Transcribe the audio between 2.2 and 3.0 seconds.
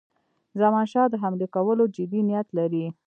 نیت لري.